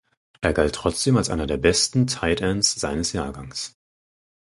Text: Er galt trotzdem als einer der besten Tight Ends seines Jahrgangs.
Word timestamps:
Er 0.41 0.53
galt 0.53 0.73
trotzdem 0.73 1.15
als 1.15 1.29
einer 1.29 1.45
der 1.45 1.57
besten 1.57 2.07
Tight 2.07 2.41
Ends 2.41 2.73
seines 2.73 3.13
Jahrgangs. 3.13 3.75